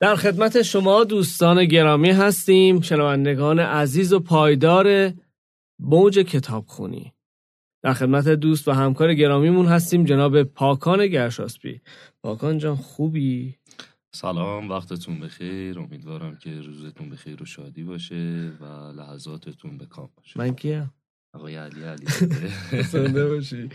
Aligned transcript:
در 0.00 0.16
خدمت 0.16 0.62
شما 0.62 1.04
دوستان 1.04 1.64
گرامی 1.64 2.10
هستیم 2.10 2.80
شنوندگان 2.80 3.58
عزیز 3.58 4.12
و 4.12 4.20
پایدار 4.20 5.12
موج 5.78 6.18
کتاب 6.18 6.64
خونی 6.66 7.12
در 7.82 7.92
خدمت 7.92 8.28
دوست 8.28 8.68
و 8.68 8.72
همکار 8.72 9.14
گرامیمون 9.14 9.66
هستیم 9.66 10.04
جناب 10.04 10.42
پاکان 10.42 11.06
گرشاسپی. 11.06 11.80
پاکان 12.22 12.58
جان 12.58 12.76
خوبی؟ 12.76 13.54
سلام 14.14 14.70
وقتتون 14.70 15.20
بخیر. 15.20 15.78
امیدوارم 15.78 16.36
که 16.36 16.60
روزتون 16.60 17.10
بخیر 17.10 17.42
و 17.42 17.46
شادی 17.46 17.82
باشه 17.82 18.52
و 18.60 18.64
لحظاتتون 18.96 19.78
به 19.78 19.86
کام 19.86 20.08
باشه. 20.16 20.38
من 20.40 20.54
کیم؟ 20.54 20.94
آقای 21.34 21.56
علی 21.56 21.82
علی. 21.82 22.06
باشی. 23.28 23.68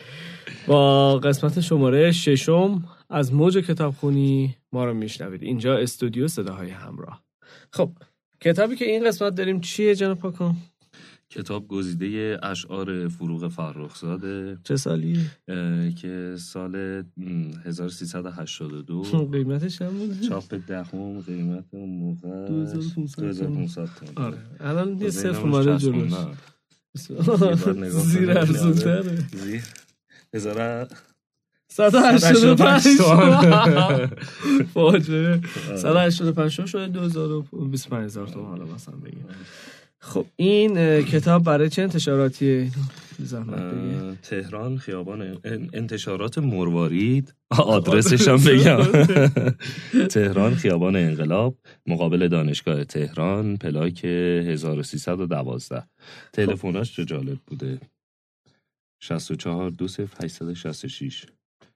با 0.68 1.18
قسمت 1.20 1.62
شماره 1.62 2.12
ششم 2.12 2.84
از 3.10 3.34
موج 3.34 3.58
کتابخونی 3.58 4.56
ما 4.72 4.86
رو 4.86 4.94
میشنوید 4.94 5.44
اینجا 5.44 5.78
استودیو 5.78 6.28
صداهای 6.28 6.70
همراه 6.70 7.23
خب 7.73 7.91
کتابی 8.41 8.76
که 8.76 8.86
این 8.86 9.08
قسمت 9.08 9.36
داریم 9.36 9.59
چیه 9.62 9.95
جناب 9.95 10.20
پاکان؟ 10.20 10.55
کتاب 11.30 11.68
گزیده 11.68 12.40
اشعار 12.44 13.08
فروغ 13.08 13.48
فرخزاده 13.48 14.58
چه 14.64 14.76
سالی؟ 14.76 15.20
که 16.02 16.36
سال 16.40 17.02
م، 17.18 17.52
1382 17.66 19.04
قیمتش 19.31 19.81
هم 19.81 19.98
بود؟ 19.98 20.22
چاپ 20.22 20.53
دهم 20.67 21.22
قیمت 21.22 21.64
اون 21.72 21.90
موقع 21.90 22.48
2500 22.48 23.23
2500 23.23 23.86
تومان 23.86 24.28
آره 24.34 24.38
الان 24.59 24.90
یه 24.90 24.94
تازه 24.98 25.09
صفر 25.34 25.40
اومده. 25.42 25.78
جلوش 25.78 26.14
زیر 28.06 28.26
کنید. 28.26 28.38
ارزونتره 28.38 29.17
زیر 30.34 30.86
185 31.76 32.84
تومن. 32.98 34.08
فاجعه. 34.74 35.42
آره. 35.70 35.78
185 36.10 36.52
شده 36.70 36.88
2025 36.88 38.04
هزار 38.06 38.28
تومن 38.28 38.46
حالا 38.48 38.66
مثلا 38.66 38.95
بگیم. 38.95 39.26
خب 40.00 40.26
این 40.36 41.02
کتاب 41.04 41.44
برای 41.44 41.70
چه 41.70 41.82
انتشاراتیه؟ 41.82 42.72
بگی. 43.20 44.17
تهران 44.23 44.78
خیابان 44.78 45.22
ان- 45.44 45.70
انتشارات 45.73 46.38
مروارید. 46.38 47.34
آدرسش 47.59 48.28
هم 48.28 48.38
بگم. 48.38 49.06
تهران 50.16 50.56
خیابان 50.56 50.95
انقلاب 50.95 51.58
مقابل 51.88 52.28
دانشگاه 52.28 52.84
تهران 52.84 53.58
پلاک 53.58 54.06
1312 54.06 55.84
تلفناش 56.34 56.95
چه 56.95 57.06
جالب 57.06 57.38
بوده؟ 57.48 57.80
64 59.04 59.70
دو 59.70 59.88
صفر 59.88 60.26
866 60.26 61.26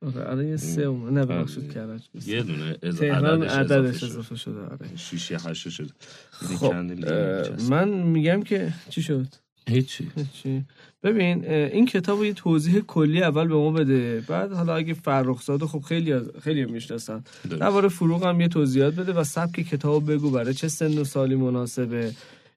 آره 0.02 0.48
یه 0.48 0.58
سه 0.58 0.82
اومد. 0.82 1.14
نه 1.14 1.26
ببخشید. 1.26 1.74
کرج 1.74 2.02
یه 2.26 2.44
دونه 2.44 2.74
تهران 2.74 3.44
عددش. 3.44 4.04
اضافه 4.04 4.36
شده 4.36 4.62
آره. 4.62 4.96
6 4.96 5.32
یا 5.32 5.38
8 5.38 5.70
شد 5.70 5.90
خب 6.32 6.74
اه، 7.08 7.70
من 7.70 7.90
میگم 7.90 8.44
که 8.44 8.74
چی 8.90 9.02
شد؟ 9.02 9.28
هیچی. 9.70 10.08
چی؟ 10.34 10.66
ببین 11.04 11.46
این 11.46 11.86
کتاب 11.86 12.24
یه 12.24 12.34
توضیح 12.34 12.80
کلی 12.80 13.24
اول 13.24 13.48
به 13.48 13.56
ما 13.56 13.72
بده. 13.72 14.24
بعد 14.28 14.52
حالا 14.54 14.76
اگه 14.76 14.94
فرخزاده 14.94 15.66
خب 15.66 15.80
خیلی 15.80 16.20
خیلی 16.44 16.66
می‌شناسن. 16.66 17.24
درباره 17.50 17.88
فروغ 17.90 18.26
هم 18.26 18.42
یه 18.42 18.48
توضیحات 18.48 18.96
بده 18.96 19.14
و 19.14 19.24
سبک 19.24 19.52
کتاب 19.52 20.12
بگو 20.12 20.32
برای 20.32 20.54
چه 20.54 20.68
سن 20.68 20.98
و 20.98 21.04
سالی 21.04 21.36
مناسبه. 21.36 22.12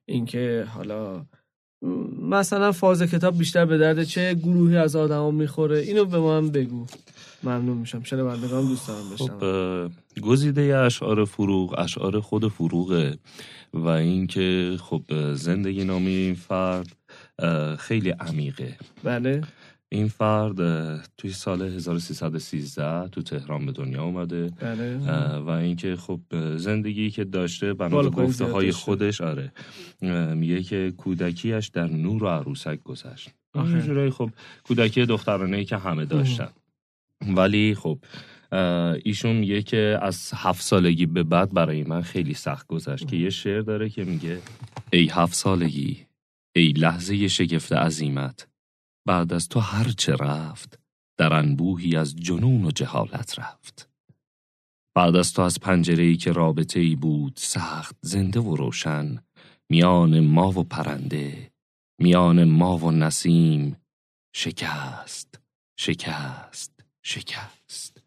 اینکه 0.05 0.65
حالا 0.69 1.25
مثلا 2.21 2.71
فاز 2.71 3.03
کتاب 3.03 3.37
بیشتر 3.37 3.65
به 3.65 3.77
درد 3.77 4.03
چه 4.03 4.33
گروهی 4.33 4.77
از 4.77 4.95
آدما 4.95 5.31
می‌خوره؟ 5.31 5.79
اینو 5.79 6.05
به 6.05 6.19
ما 6.19 6.37
هم 6.37 6.51
بگو. 6.51 6.85
ممنون 7.43 7.77
میشم. 7.77 8.03
شنوندگان 8.03 8.67
دوست 8.67 8.87
دارم 8.87 9.01
خب 9.01 9.13
بشنون 9.13 9.83
اه، 9.83 10.21
گزیده 10.21 10.77
اشعار 10.77 11.25
فروغ 11.25 11.79
اشعار 11.79 12.19
خود 12.19 12.47
فروغه. 12.47 13.17
و 13.73 13.87
اینکه 13.87 14.77
خب 14.81 15.33
زندگی 15.33 15.83
نامه 15.83 16.09
این 16.09 16.35
فرد 16.35 16.87
خیلی 17.79 18.09
عمیقه. 18.09 18.77
بله. 19.03 19.41
این 19.93 20.07
فرد 20.07 20.57
توی 21.17 21.31
سال 21.31 21.61
1313 21.61 23.07
تو 23.07 23.21
تهران 23.21 23.65
به 23.65 23.71
دنیا 23.71 24.03
اومده. 24.03 24.49
بله. 24.59 24.97
و 25.37 25.49
اینکه 25.49 25.95
خب 25.95 26.19
زندگی 26.57 27.09
که 27.11 27.23
داشته 27.23 27.73
بنا 27.73 28.01
به 28.01 28.09
گفته 28.09 28.45
های. 28.45 28.71
خودش 28.71 29.21
آره. 29.21 29.51
میگه 30.35 30.63
که 30.63 30.93
کودکیش 30.97 31.67
در 31.67 31.87
نور 31.87 32.23
و 32.23 32.27
عروسک 32.27 32.83
گذشت. 32.83 33.29
آخه. 33.53 33.71
یه 33.71 33.81
جورایی 33.81 34.11
خب 34.11 34.29
کودکی 34.63 35.05
دخترانه 35.05 35.63
که 35.63 35.77
همه 35.77 36.05
داشتن. 36.05 36.49
ولی 37.27 37.75
خب 37.75 37.99
ایشون 39.03 39.35
میگه 39.35 39.61
که 39.61 39.99
از 40.01 40.31
هفت 40.35 40.61
سالگی 40.61 41.05
به 41.05 41.23
بعد 41.23 41.53
برای 41.53 41.83
من 41.83 42.01
خیلی 42.01 42.33
سخت 42.33 42.67
گذشت. 42.67 43.07
که 43.07 43.15
یه 43.15 43.29
شعر 43.29 43.61
داره 43.61 43.89
که 43.89 44.03
میگه 44.03 44.39
ای 44.91 45.09
هفت 45.11 45.33
سالگی 45.33 45.97
ای 46.55 46.67
لحظه 46.67 47.27
شگفت 47.27 47.73
عظیمت. 47.73 48.52
بعد 49.05 49.33
از 49.33 49.49
تو 49.49 49.59
هر 49.59 49.91
چه 49.91 50.15
رفت 50.15 50.79
در 51.17 51.33
انبوهی 51.33 51.95
از 51.95 52.15
جنون 52.15 52.65
و 52.65 52.71
جهالت 52.71 53.39
رفت. 53.39 53.89
بعد 54.95 55.15
از 55.15 55.33
تو 55.33 55.41
از 55.41 55.59
پنجره 55.59 56.03
ای 56.03 56.17
که 56.17 56.31
رابطه 56.31 56.79
ای 56.79 56.95
بود 56.95 57.33
سخت 57.35 57.95
زنده 58.01 58.39
و 58.39 58.55
روشن 58.55 59.23
میان 59.69 60.19
ما 60.19 60.51
و 60.51 60.63
پرنده 60.63 61.51
میان 61.99 62.43
ما 62.43 62.77
و 62.77 62.91
نسیم 62.91 63.77
شکست 64.35 65.41
شکست 65.79 66.85
شکست. 67.03 68.03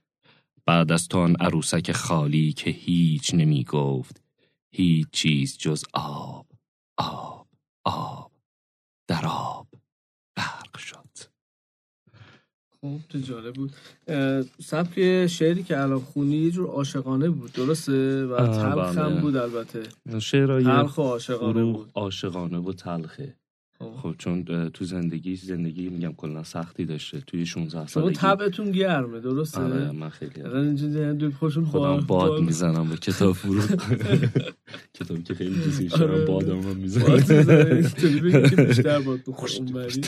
بعد 0.66 0.92
از 0.92 1.08
تو 1.08 1.18
آن 1.18 1.36
عروسک 1.40 1.92
خالی 1.92 2.52
که 2.52 2.70
هیچ 2.70 3.34
نمی 3.34 3.64
گفت 3.64 4.22
هیچ 4.70 5.06
چیز 5.12 5.58
جز 5.58 5.84
آب 5.94 6.46
آب 6.98 7.48
آب 7.84 8.32
در 9.08 9.26
آب 9.26 9.68
غرق 10.36 10.78
شد 10.78 11.18
خب 12.70 12.75
تو 13.08 13.18
جالب 13.18 13.54
بود. 13.54 13.72
سبک 14.62 15.26
شعری 15.26 15.62
که 15.62 15.80
الان 15.80 15.98
خونی 16.00 16.36
یه 16.36 16.50
جور 16.50 16.66
عاشقانه 16.68 17.30
بود 17.30 17.52
درسته؟ 17.52 18.26
و 18.26 18.36
تلخ 18.46 18.98
هم 18.98 19.10
بله. 19.12 19.20
بود 19.20 19.36
البته. 19.36 19.82
شعرهای 20.20 20.64
تلخ 20.64 20.98
و 20.98 21.02
عاشقانه 21.02 21.64
بود. 21.64 21.88
عاشقانه 21.94 22.58
و 22.58 22.72
تلخه. 22.72 23.34
خب. 23.78 23.92
خب 24.02 24.14
چون 24.18 24.68
تو 24.68 24.84
زندگی 24.84 25.36
زندگی 25.36 25.88
میگم 25.88 26.12
کلا 26.12 26.42
سختی 26.42 26.84
داشته. 26.84 27.20
توی 27.20 27.46
16 27.46 27.78
شما 27.78 27.86
سالگی. 27.86 28.14
طبعتون 28.14 28.70
گرمه 28.70 29.20
درسته؟ 29.20 29.60
آره 29.60 29.90
من 29.92 30.08
خیلی 30.08 30.42
الان 30.42 31.30
خوشون 31.30 31.64
خودم 31.64 32.00
باد- 32.00 32.42
می‌زنم 32.42 32.88
به 32.88 32.96
کتاب 32.96 33.32
فروغ. 33.32 33.64
کتابی 35.00 35.22
که 35.22 35.34
خیلی 35.34 35.54
دوستش 35.64 35.92
آره. 35.92 36.06
دارم 36.06 36.24
بادم 36.24 36.60
باد 36.60 36.76
می‌زنم. 36.76 37.16
بیشتر 38.66 38.98
باد 39.00 39.20
اونوری. 39.58 40.02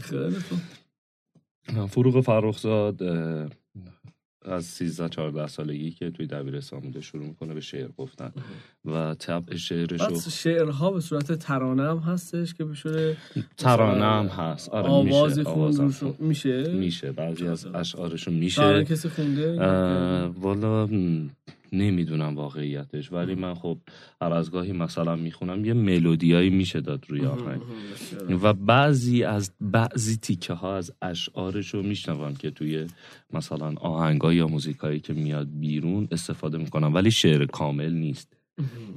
خیلی 0.00 0.36
فروغ 1.88 2.20
فرخزاد 2.20 3.02
از 4.42 4.64
13 4.64 5.08
14 5.08 5.46
سالگی 5.46 5.90
که 5.90 6.10
توی 6.10 6.26
دبیرستان 6.26 6.80
بوده 6.80 7.00
شروع 7.00 7.26
می‌کنه 7.26 7.54
به 7.54 7.60
شعر 7.60 7.88
گفتن. 7.88 8.32
و 8.86 9.14
طبع 9.14 9.56
شعرش 9.56 10.00
رو 10.00 10.16
شعرها 10.30 10.90
به 10.90 11.00
صورت 11.00 11.32
ترانه 11.32 11.82
هم 11.82 11.98
هستش 11.98 12.54
که 12.54 12.64
بشه 12.64 13.16
ترانه 13.56 14.04
هم 14.04 14.26
هست. 14.26 14.68
آره 14.68 14.88
آوازی 14.88 15.40
میشه 15.40 15.50
خون. 15.50 16.16
میشه؟ 16.18 16.68
میشه. 16.68 17.12
بعضی 17.12 17.46
از 17.46 17.66
اشعارشون 17.66 18.34
میشه. 18.34 18.84
کسی 18.84 19.08
خونده؟ 19.08 19.56
والا 20.26 20.88
نمی‌دونم 21.72 22.36
واقعیتش. 22.36 23.12
ولی 23.12 23.34
من 23.34 23.54
خب 23.54 23.78
هر 24.22 24.32
از 24.32 24.50
گاهی 24.50 24.72
مثلا 24.72 25.16
می‌خونم 25.16 25.64
یه 25.64 25.72
ملودیایی 25.72 26.50
میشه 26.50 26.80
داد 26.80 27.04
روی 27.08 27.26
آهنگ. 27.26 27.60
و 28.42 28.52
بعضی 28.52 29.24
از 29.24 29.52
بعضی 29.60 30.16
تیکه 30.16 30.52
ها 30.52 30.76
از 30.76 30.92
اشعارش 31.02 31.74
رو 31.74 31.82
میشنوم 31.82 32.34
که 32.34 32.50
توی 32.50 32.86
مثلا 33.32 33.74
آهنگا 33.80 34.32
یا 34.32 34.46
موزیکایی 34.46 35.00
که 35.00 35.12
میاد 35.12 35.48
بیرون 35.50 36.08
استفاده 36.10 36.58
می‌کنم. 36.58 36.94
ولی 36.94 37.10
شعر 37.10 37.46
کامل 37.46 37.92
نیست. 37.92 38.35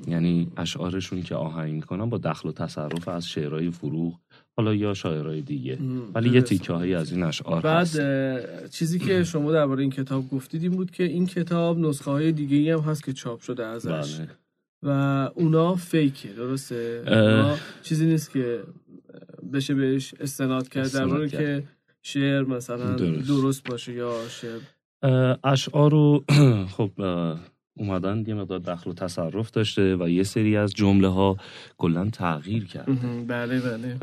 یعنی 0.08 0.52
اشعارشون 0.58 1.24
که 1.24 1.36
آهنگ 1.36 1.74
می‌کنم 1.74 2.10
با 2.10 2.18
دخل 2.18 2.50
و 2.50 2.52
تصرف 2.52 3.08
از 3.08 3.28
شعرهای 3.28 3.72
فروغ 3.72 4.20
حالا 4.58 4.76
یا 4.76 4.94
شاعرهای 4.94 5.42
دیگه 5.42 5.78
ولی 6.14 6.30
یه 6.30 6.42
تیکه 6.42 6.74
هایی 6.74 6.96
از 6.96 7.12
این 7.12 7.24
اشعار 7.24 7.62
بعد 7.62 7.82
هست 7.82 8.70
چیزی 8.70 9.00
که 9.00 9.24
شما 9.34 9.52
درباره 9.52 9.82
این 9.82 9.92
کتاب 9.92 10.30
گفتید 10.30 10.64
این 10.64 10.72
بود 10.72 10.92
که 10.92 11.04
این 11.04 11.26
کتاب 11.26 11.80
نسخه 11.80 12.12
های 12.12 12.32
دیگه 12.32 12.58
ای 12.58 12.72
هم 12.72 12.80
هست 12.80 13.04
که 13.04 13.14
چاپ 13.14 13.42
شده 13.42 13.66
ازش 13.66 14.16
بله. 14.16 14.30
و 14.84 14.90
اونا 15.36 15.76
فیکه 15.76 16.34
درسته 16.34 17.04
اه. 17.08 17.18
اونا 17.18 17.58
چیزی 17.84 18.06
نیست 18.06 18.32
که 18.32 18.64
بشه 19.54 19.74
بهش 19.76 20.14
استناد 20.20 20.70
کرد 20.70 20.92
کرد. 20.92 21.30
که 21.30 21.64
شعر 22.02 22.44
مثلا 22.44 22.96
درست. 22.96 23.28
درست, 23.28 23.70
باشه 23.70 23.94
یا 23.94 24.14
شعر 24.30 24.60
اشعار 25.44 25.92
رو 25.92 26.24
خب 26.78 26.92
اومدن 27.80 28.24
یه 28.28 28.34
مقدار 28.34 28.60
دخل 28.60 28.90
و 28.90 28.94
تصرف 28.94 29.52
داشته 29.52 29.96
و 29.96 30.10
یه 30.10 30.24
سری 30.24 30.58
از 30.58 30.74
جمله 30.74 31.08
ها 31.08 31.38
کلا 31.78 32.10
تغییر 32.10 32.66
کرد 32.66 33.28
بله 33.28 33.60
بله. 33.60 33.98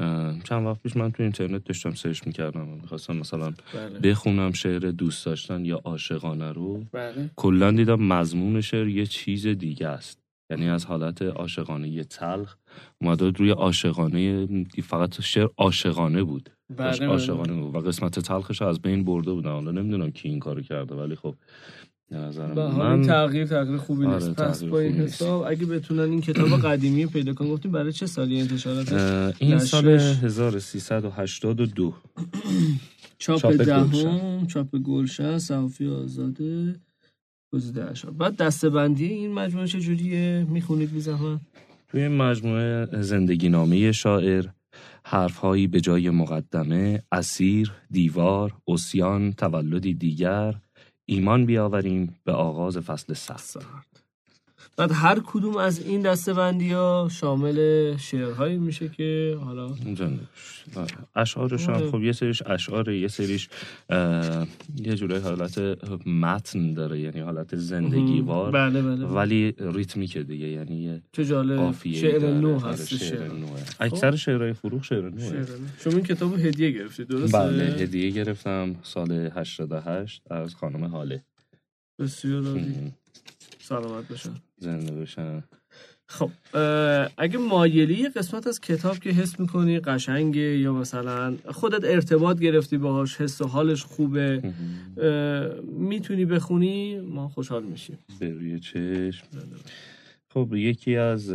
چند 0.45 0.67
وقت 0.67 0.83
پیش 0.83 0.97
من 0.97 1.11
تو 1.13 1.23
اینترنت 1.23 1.65
داشتم 1.65 1.91
سرچ 1.95 2.27
می‌کردم 2.27 2.69
می‌خواستم 2.83 3.17
مثلا 3.17 3.53
بله. 3.75 3.99
بخونم 3.99 4.53
شعر 4.53 4.79
دوست 4.79 5.27
داشتن 5.27 5.65
یا 5.65 5.81
عاشقانه 5.85 6.53
رو. 6.53 6.85
بله. 6.93 7.31
کلا 7.37 7.71
دیدم 7.71 8.03
مضمون 8.03 8.61
شعر 8.61 8.89
یه 8.89 9.07
چیز 9.07 9.47
دیگه 9.47 9.89
است. 9.89 10.19
یعنی 10.51 10.69
از 10.69 10.85
حالت 10.85 11.23
عاشقانه 11.23 11.89
یه 11.89 12.05
تلخ 12.05 12.57
اومده 13.01 13.31
روی 13.31 13.51
عاشقانه 13.51 14.47
فقط 14.83 15.21
شعر 15.21 15.49
عاشقانه 15.57 16.23
بود. 16.23 16.51
داشت 16.77 17.01
بله. 17.01 17.09
عاشقانه 17.09 17.53
بود. 17.53 17.75
و 17.75 17.79
قسمت 17.81 18.21
تلخش 18.21 18.63
از 18.63 18.83
بین 18.83 19.05
برده 19.05 19.33
بودن 19.33 19.51
حالا 19.51 19.71
نمی‌دونم 19.71 20.11
کی 20.11 20.29
این 20.29 20.39
کارو 20.39 20.63
کرده 20.63 20.95
ولی 20.95 21.15
خب 21.15 21.35
به 22.11 22.69
من 22.69 23.03
تغییر 23.03 23.47
تغییر 23.47 23.77
خوبی 23.77 24.07
آره، 24.07 24.15
نیست 24.15 24.41
پس 24.41 24.65
با 24.65 24.81
این. 24.81 24.93
حساب 24.93 25.45
اگه 25.49 25.67
بتونن 25.67 26.11
این 26.11 26.21
کتاب 26.21 26.61
قدیمی 26.67 27.07
پیدا 27.07 27.35
کنن 27.35 27.49
گفتیم 27.49 27.73
برای 27.73 27.93
چه 27.93 28.07
سالی 28.07 28.41
انتشاراتش 28.41 29.33
این. 29.39 29.59
سال 29.59 29.89
1382 29.89 31.95
چاپ 33.19 33.53
دهم. 33.53 34.47
چاپ 34.47 34.77
گلشن 34.77 35.39
صحافی 35.39 35.89
آزاده 35.89 36.75
گزیده 37.53 37.91
اشار 37.91 38.11
بعد 38.11 38.37
دستبندی 38.37 39.07
این 39.07 39.33
مجموعه 39.33 39.67
چجوریه 39.67 40.47
می‌خونید 40.51 40.93
بی 40.93 41.01
زحمت 41.01 41.41
توی 41.89 42.03
این 42.03 42.17
مجموعه 42.17 43.03
زندگی 43.03 43.49
نامه 43.49 43.93
شاعر 43.93 44.47
حرفهایی 45.05 45.67
به 45.67 45.81
جای 45.81 46.11
مقدمه 46.11 47.03
اسیر 47.13 47.73
دیوار 47.91 48.55
اسیان 48.69 49.33
تولدی 49.33 49.95
دیگر 49.95 50.55
ایمان 51.07 51.47
بیاوریم 51.47 52.15
به 52.25 52.33
آغاز 52.33 52.79
فصل 52.79 53.15
سخت. 53.15 54.06
بعد 54.77 54.93
هر 54.93 55.21
کدوم 55.27 55.57
از 55.57 55.87
این 55.87 56.03
دستبندی 56.03 56.73
ها 56.73 57.09
شامل 57.13 57.97
شعرهایی 57.97 58.57
میشه 58.57 58.89
که 58.89 59.39
حالا. 59.45 59.75
آره. 60.77 60.89
اشعارش 61.17 61.69
هم 61.69 61.75
آره. 61.75 61.91
خب 61.91 62.03
یه 62.03 62.13
سریش 62.13 62.43
اشعار 62.47 62.89
یه 62.89 63.09
سریش 63.09 63.49
یه 64.77 64.95
جورای 64.95 65.21
حالت 65.21 65.59
متن 66.07 66.75
داره 66.75 67.01
یعنی 67.01 67.21
حالت 67.21 67.57
زندگیوار 67.57 68.51
بله 68.51 68.83
بله, 68.83 68.97
بله. 68.97 69.07
ولی 69.07 69.55
ریتمیکه 69.59 70.23
دیگه 70.23 70.49
یعنی 70.49 70.77
یه 70.77 71.03
چه 71.13 71.25
جالب 71.25 71.73
شعر 71.73 72.35
نو 72.35 72.59
هست 72.59 72.97
شعر 72.97 73.33
نوه 73.33 73.61
اکثر 73.81 74.17
شعرهای 74.17 74.53
فروغ 74.53 74.83
شعر 74.83 75.09
نوه 75.09 75.33
نو. 75.33 75.45
شما 75.79 75.93
این 75.93 76.03
کتاب 76.03 76.39
هدیه 76.39 76.71
گرفتی 76.71 77.05
درسته؟ 77.05 77.39
بله 77.39 77.65
هدیه 77.65 78.11
گرفتم 78.11 78.77
سال 78.83 79.13
88 79.13 80.23
از 80.31 80.55
خانم 80.55 80.85
حاله 80.85 81.25
بسیار 81.99 82.61
سلامت 83.59 84.09
باشن 84.09 84.35
زنده 84.59 84.93
باشن 84.93 85.45
خب 86.09 86.31
اگه 87.19 87.39
مایلی 87.39 87.95
یه 87.95 88.09
قسمت 88.09 88.47
از 88.47 88.61
کتاب 88.61 88.99
که 88.99 89.11
حس 89.11 89.41
می‌کنی 89.41 89.81
قشنگه 89.81 90.59
یا 90.59 90.73
مثلا 90.73 91.37
خودت 91.37 91.85
ارتباط 91.85 92.39
گرفتی 92.39 92.79
باهاش 92.79 93.21
حس 93.21 93.41
و 93.41 93.47
حالش 93.47 93.85
خوبه 93.85 94.55
می‌تونی 95.63 96.25
بخونی 96.25 97.01
ما 97.01 97.29
خوشحال 97.29 97.65
میشیم. 97.65 97.99
روی 98.21 98.61
چشم. 98.61 99.27
خب 100.31 100.55
یکی 100.55 100.97
از 100.97 101.35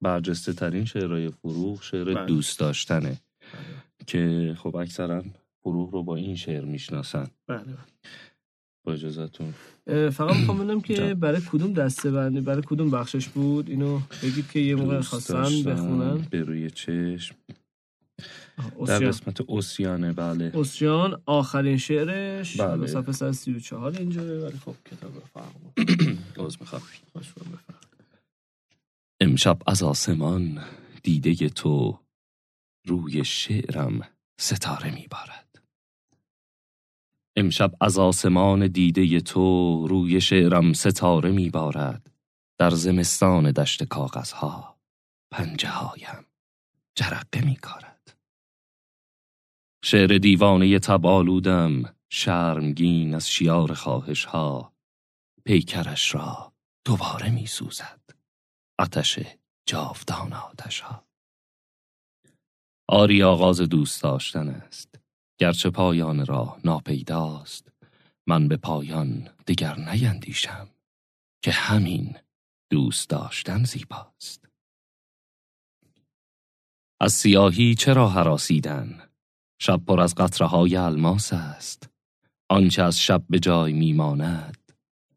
برجسته 0.00 0.52
ترین 0.52 0.84
شعرهای 0.84 1.28
فروغ 1.28 1.82
شعر 1.82 2.14
بله. 2.14 2.26
دوست 2.26 2.58
داشتنه. 2.58 3.16
که 4.06 4.54
خب 4.58 4.76
اکثرا 4.76 5.24
فروغ 5.62 5.90
رو 5.94 6.02
با 6.02 6.16
این 6.16 6.36
شعر 6.36 6.64
می‌شناسن. 6.64 7.26
بله. 7.46 7.62
با 8.84 8.92
اجازتون 8.92 9.54
اه، 9.86 10.10
فقط 10.10 10.36
می‌خوام 10.36 10.58
بدونم 10.58 10.80
که. 10.80 11.14
برای 11.14 11.40
کدوم 11.50 11.72
دسته 11.72 12.10
بندی 12.10 12.40
برای 12.40 12.62
کدوم 12.66 12.90
بخشش 12.90 13.28
بود؟ 13.28 13.70
اینو 13.70 14.00
بگید 14.22 14.50
که 14.50 14.60
یه 14.60 14.74
موقع 14.74 15.00
خواستن 15.00 15.34
داشتن، 15.42 15.72
بخونن. 15.74 16.18
به 16.30 16.42
روی 16.42 16.70
چشم. 16.70 17.34
در. 18.86 18.98
قسمت 18.98 19.40
اوسیانه 19.40 20.12
بله. 20.12 20.52
اسیان 20.54 21.22
آخرین 21.26 21.76
شعرش. 21.76 22.60
بله. 22.60 22.86
صفحه 22.86 23.12
134 23.12 23.96
اینجا 23.98 24.22
ولی 24.22 24.58
خب 24.58 24.74
کتاب 24.84 25.12
فرق 25.34 25.52
می‌خوام. 26.60 26.82
امشب 29.20 29.58
از 29.66 29.82
آسمان 29.82 30.64
دیده 31.02 31.48
تو 31.48 31.98
روی 32.86 33.24
شعرم 33.24 34.00
ستاره 34.40 34.94
میبارد. 34.94 35.53
امشب 37.36 37.74
از 37.80 37.98
آسمان 37.98 38.66
دیده 38.66 39.20
تو 39.20 39.86
روی 39.86 40.20
شعرم 40.20 40.72
ستاره 40.72 41.30
میبارد 41.30 42.10
در 42.58 42.70
زمستان 42.70 43.52
دشت 43.52 43.84
کاغذها 43.84 44.78
پنجه 45.32 45.68
هایم 45.68 46.26
جرقه 46.96 47.44
میکارد 47.44 48.16
شعر 49.84 50.18
دیوانه 50.18 50.78
تبالودم 50.78 51.96
شرمگین 52.10 53.14
از 53.14 53.30
شیار 53.30 53.74
خواهش 53.74 54.24
ها 54.24 54.72
پیکرش 55.44 56.14
را 56.14 56.52
دوباره 56.86 57.30
میسوزد 57.30 58.00
آتش 58.78 59.18
جاودان 59.68 60.32
آتش 60.32 60.80
ها 60.80 61.06
آری 62.88 63.22
آغاز 63.22 63.60
دوست 63.60 64.02
داشتن 64.02 64.48
است. 64.48 65.03
گرچه 65.38 65.70
پایان 65.70 66.26
راه 66.26 66.60
ناپیداست 66.64 67.72
من 68.26 68.48
به 68.48 68.56
پایان 68.56 69.28
دیگر 69.46 69.78
نیندیشم 69.78 70.68
که 71.42 71.50
همین 71.50 72.16
دوست 72.70 73.10
داشتن 73.10 73.64
زیباست. 73.64 74.48
از 77.00 77.12
سیاهی 77.12 77.74
چرا 77.74 78.08
حراسیدن 78.08 79.02
شب 79.58 79.84
پر 79.86 80.00
از 80.00 80.14
قطره 80.14 80.46
های 80.46 80.76
الماس 80.76 81.32
است. 81.32 81.90
آنچه 82.48 82.82
از 82.82 83.00
شب 83.00 83.24
به 83.30 83.38
جای 83.38 83.72
میماند 83.72 84.72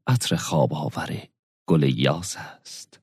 عطر 0.07 0.35
خواب 0.35 0.73
آور 0.73 1.27
گل 1.67 1.83
یاس 1.83 2.35
است. 2.37 2.99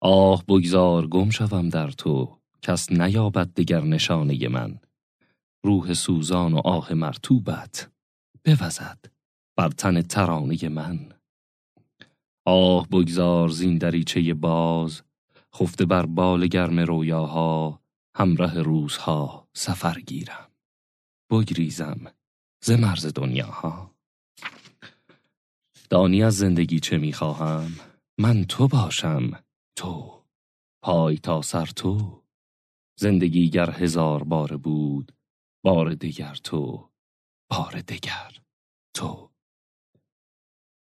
آه 0.00 0.44
بگذار 0.48 1.06
گم 1.06 1.30
شوم 1.30 1.68
در 1.68 1.90
تو. 1.90 2.38
کس 2.62 2.92
نیابد 2.92 3.54
دگر 3.54 3.80
نشانه 3.80 4.48
من. 4.48 4.80
روح 5.64 5.94
سوزان 5.94 6.54
و 6.54 6.58
آه 6.64 6.94
مرتوبت 6.94 7.90
بوزد 8.44 8.98
بر 9.56 9.68
تن 9.68 10.02
ترانه 10.02 10.68
من. 10.68 11.12
آه 12.46 12.88
بگذار 12.88 13.48
زین 13.48 13.78
دریچه 13.78 14.34
باز 14.34 15.02
خفته 15.54 15.84
بر 15.86 16.06
بال 16.06 16.46
گرم 16.46 16.80
رویاها 16.80 17.80
همراه 18.16 18.62
روزها 18.62 19.48
سفر 19.54 20.00
گیرم. 20.00 20.50
بگریزم 21.30 22.12
ز 22.64 22.70
مرز 22.70 23.06
دنیاها. 23.14 23.94
دانی 25.90 26.22
از 26.22 26.36
زندگی 26.36 26.80
چه 26.80 26.98
می‌خواهم؟ 26.98 27.72
من 28.20 28.44
تو 28.44 28.68
باشم 28.68 29.30
تو. 29.76 30.24
پای 30.84 31.18
تا 31.18 31.42
سر 31.42 31.66
تو. 31.66 32.22
زندگی 32.98 33.50
گر 33.50 33.70
هزار 33.70 34.24
بار 34.24 34.56
بود 34.56 35.12
بار 35.64 35.94
دیگر 35.94 36.34
تو 36.34 36.90
بار 37.50 37.80
دیگر 37.80 38.38
تو. 38.96 39.30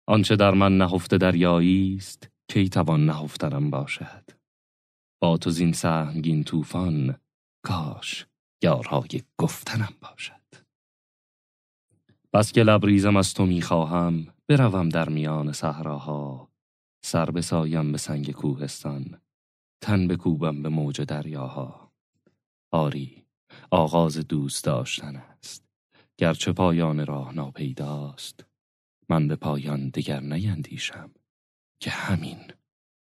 آنچه 0.09 0.37
در 0.37 0.55
من 0.55 0.79
نهفته 0.79 1.19
دریایی 1.19 1.97
است 1.97 2.31
کی 2.51 2.69
توان 2.69 3.07
نهفتنم 3.07 3.71
باشد؟ 3.71 4.31
با 5.23 5.37
تو 5.37 5.51
زین 5.51 5.73
سهمگین 5.73 6.45
طوفان 6.45 7.21
کاش 7.65 8.27
یارهای 8.63 9.23
گفتنم 9.39 9.95
باشد. 10.01 10.35
بس 12.33 12.53
که 12.53 12.63
لبریزم 12.63 13.17
از 13.17 13.35
تو 13.35 13.47
می‌خواهم 13.47 14.27
بروم 14.49 14.89
در 14.89 15.09
میان 15.09 15.53
صحراها. 15.53 16.49
سر 17.05 17.31
بسایم 17.31 17.93
به 17.93 17.99
سنگ 17.99 18.33
کوهستان 18.33 19.21
تن 19.83 20.09
بکوبم 20.09 20.63
به 20.63 20.69
موج 20.69 21.01
دریاها. 21.01 21.93
آری 22.73 23.28
آغاز 23.71 24.19
دوست 24.19 24.65
داشتن 24.65 25.17
است. 25.17 25.65
گرچه 26.19 26.53
پایان 26.53 27.07
راه 27.07 27.35
ناپیداست. 27.35 28.45
من 29.09 29.29
به 29.29 29.37
پایان 29.37 29.89
دیگر 29.89 30.21
نیندیشم 30.21 31.11
که 31.83 31.91
همین 31.91 32.39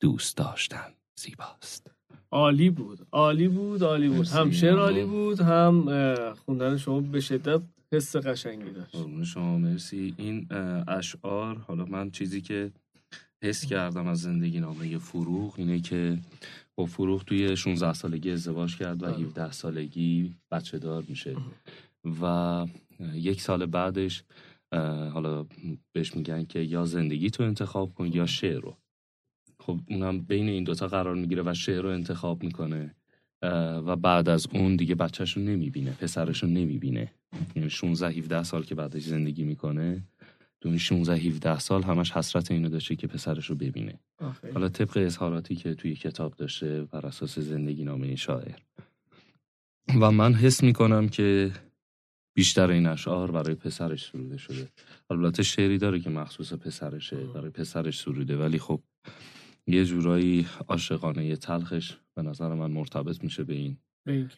دوست 0.00 0.36
داشتن 0.36 0.94
زیباست. 1.20 1.90
عالی 2.30 2.70
بود. 2.70 3.06
عالی 3.12 3.48
بود 3.48 3.82
عالی 3.82 4.08
بود. 4.08 4.28
هم 4.28 4.50
شعر 4.50 4.78
عالی 4.78 5.04
بود 5.04 5.40
هم 5.40 6.34
خوندن 6.34 6.76
شما 6.76 7.00
به 7.00 7.20
شدت 7.20 7.62
حس 7.92 8.16
قشنگی 8.16 8.70
داشت. 8.70 9.24
شما 9.24 9.58
مرسی. 9.58 10.14
این 10.18 10.48
اشعار 10.88 11.58
حالا 11.58 11.84
من 11.84 12.10
چیزی 12.10 12.40
که 12.40 12.72
حس 13.42 13.66
کردم 13.66 14.06
از 14.06 14.20
زندگی 14.20 14.60
نامه 14.60 14.98
فروغ 14.98 15.54
اینه 15.56 15.80
که 15.80 16.18
با 16.74 16.86
فروغ 16.86 17.24
توی 17.24 17.56
16 17.56 17.92
سالگی 17.92 18.30
ازدواج 18.30 18.76
کرد 18.76 19.02
و 19.02 19.06
بله. 19.06 19.24
17 19.24 19.52
سالگی 19.52 20.34
بچه 20.50 20.78
دار 20.78 21.04
میشه. 21.08 21.36
و 22.22 22.66
یک 23.14 23.40
سال 23.40 23.66
بعدش 23.66 24.22
حالا 25.12 25.46
بهش 25.92 26.16
میگن 26.16 26.44
که 26.44 26.60
یا 26.60 26.84
زندگی 26.84 27.30
تو 27.30 27.42
انتخاب 27.42 27.94
کن 27.94 28.06
یا 28.06 28.26
شعر 28.26 28.60
رو. 28.60 28.76
خب 29.60 29.80
اونم 29.88 30.20
بین 30.20 30.48
این 30.48 30.64
دوتا 30.64 30.88
قرار 30.88 31.14
می‌گیره 31.14 31.42
و 31.46 31.54
شعر 31.54 31.82
رو 31.82 31.88
انتخاب 31.88 32.42
می‌کنه. 32.42 32.94
و 33.86 33.96
بعد 33.96 34.28
از 34.28 34.46
اون 34.52 34.76
دیگه 34.76 34.94
بچهش 34.94 35.36
رو 35.36 35.42
نمی‌بینه 35.42 35.90
پسرش 35.90 36.42
رو 36.42 36.48
نمی‌بینه. 36.48 37.12
یعنی 37.56 37.70
16 37.70 38.08
17 38.08 38.42
سال 38.42 38.62
که 38.64 38.74
بعدش 38.74 39.02
زندگی 39.02 39.44
می‌کنه. 39.44 40.02
تو 40.60 40.68
این 40.68 40.78
16 40.78 41.14
17 41.16 41.58
سال 41.58 41.82
همش 41.82 42.12
حسرت 42.12 42.50
اینو 42.50 42.68
داشته 42.68 42.96
که 42.96 43.06
پسرش 43.06 43.46
رو 43.46 43.54
ببینه 43.56 44.00
حالا 44.54 44.68
طبق 44.68 44.96
اظهاراتی 44.96 45.56
که 45.56 45.74
توی 45.74 45.94
کتاب 45.94 46.34
داشته 46.34 46.84
بر 46.84 47.06
اساس 47.06 47.38
زندگی 47.38 47.84
نامه 47.84 48.16
شاعر. 48.16 48.58
و 50.00 50.10
من 50.10 50.34
حس 50.34 50.62
می‌کنم 50.62 51.08
که 51.08 51.50
بیشتر 52.36 52.70
این 52.70 52.86
اشعار 52.86 53.30
برای 53.30 53.54
پسرش 53.54 54.10
سروده 54.10 54.36
شده. 54.36 54.68
البته 55.10 55.42
شعری 55.42 55.78
داره 55.78 56.00
که 56.00 56.10
مخصوص 56.10 56.52
پسرشه 56.52 57.16
برای 57.16 57.50
پسرش 57.50 58.00
سروده. 58.00 58.36
ولی 58.36 58.58
خب 58.58 58.82
یه 59.66 59.84
جورایی 59.84 60.46
عاشقانه 60.68 61.26
یه 61.26 61.36
تلخش 61.36 61.96
به 62.14 62.22
نظر 62.22 62.54
من 62.54 62.70
مرتبط 62.70 63.24
میشه 63.24 63.44
به 63.44 63.54
این 63.54 63.76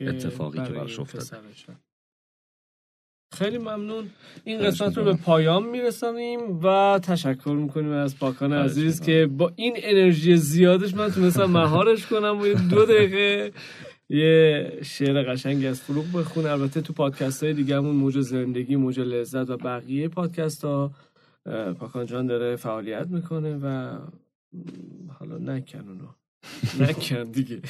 اتفاقی 0.00 0.58
که 0.58 0.72
براش 0.72 0.98
افتاده. 0.98 1.24
خیلی 3.32 3.58
ممنون. 3.58 4.10
این 4.44 4.58
قسمت 4.58 4.98
رو 4.98 5.04
به 5.04 5.14
پایان 5.14 5.62
میرسانیم 5.62 6.60
و 6.62 7.00
تشکر 7.02 7.50
می‌کنیم 7.50 7.92
از 7.92 8.18
پاکان 8.18 8.52
عزیز 8.52 9.00
که 9.00 9.26
با 9.26 9.52
این 9.56 9.74
انرژی 9.76 10.36
زیادش 10.36 10.94
من 10.94 11.10
تونستم 11.10 11.44
مهارش 11.44 12.06
کنم 12.06 12.38
و 12.40 12.46
دو 12.70 12.86
دقیقه 12.86 13.52
یه 14.08 14.72
شعر 14.84 15.22
قشنگی 15.22 15.66
از 15.66 15.80
فروغ 15.80 16.04
بخونه 16.14 16.50
البته 16.50 16.80
تو 16.80 16.92
پادکست 16.92 17.44
های 17.44 17.52
دیگه 17.52 17.76
همون 17.76 17.96
موج 17.96 18.20
زندگی 18.20 18.76
موج 18.76 19.00
لذت 19.00 19.50
و 19.50 19.56
بقیه 19.56 20.08
پادکست 20.08 20.64
ها 20.64 20.92
پاکان 21.78 22.06
جان 22.06 22.26
داره 22.26 22.56
فعالیت 22.56 23.06
می‌کنه 23.06 23.56
و 23.56 23.98
حالا 25.18 25.38
نکن 25.38 25.88
اونو. 25.88 26.08
نکن 26.80 27.24
دیگه. 27.30 27.60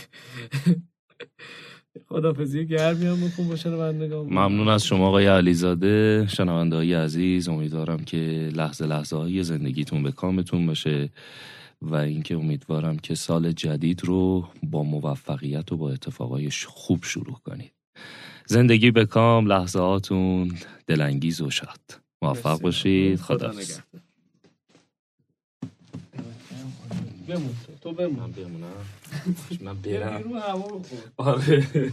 خدافزی 2.09 2.67
گرمی 2.67 3.07
هم 3.07 3.17
بکن 3.17 3.49
باشه 3.49 3.71
ممنون 3.71 4.69
از 4.69 4.85
شما 4.85 5.09
آقای 5.09 5.27
علیزاده. 5.27 6.27
شنونده 6.29 6.77
های 6.77 6.95
عزیز 6.95 7.49
امیدوارم 7.49 8.05
که 8.05 8.51
لحظه 8.55 8.87
لحظه 8.87 9.17
های 9.17 9.43
زندگیتون 9.43 10.03
به 10.03 10.13
کامتون 10.13 10.67
باشه 10.67 11.11
و 11.83 11.95
اینکه 11.95 12.37
امیدوارم 12.37 12.99
که 12.99 13.15
سال 13.15 13.53
جدید 13.53 14.05
رو 14.05 14.49
با 14.63 14.83
موفقیت 14.83 15.73
و 15.73 15.77
با 15.77 15.91
اتفاقای 15.91 16.51
خوب 16.67 17.05
شروع 17.05 17.37
کنید. 17.45 17.73
زندگی 18.47 18.91
به 18.91 19.07
کام 19.07 19.47
لحظه 19.47 19.79
هاتون 19.79 20.53
دلانگیز 20.87 21.41
و 21.41 21.51
شد 21.51 21.81
موفق 22.23 22.61
باشید. 22.61 23.21
خدا 23.21 23.53
بمون. 27.31 27.57
تو 27.81 27.93
بمون. 27.93 28.21
من 28.21 28.33
بمونم. 28.33 28.87
من 29.65 29.75
برم. 29.83 30.23
آره. 31.17 31.93